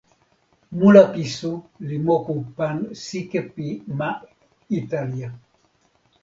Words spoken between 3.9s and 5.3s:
ma Italija.